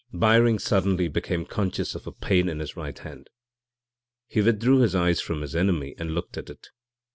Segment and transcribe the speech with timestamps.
[0.05, 3.29] < 6 > Byring suddenly became conscious of a pain in his right hand.
[4.25, 6.69] He withdrew his eyes from his enemy and looked at it.